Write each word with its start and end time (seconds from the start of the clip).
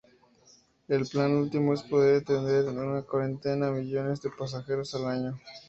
El 0.87 1.05
plan 1.05 1.31
último 1.35 1.75
es 1.75 1.83
poder 1.83 2.23
atender 2.23 2.67
a 2.67 3.03
cuarenta 3.03 3.53
millones 3.55 4.19
de 4.23 4.31
pasajeros 4.31 4.95
al 4.95 5.05
año. 5.05 5.39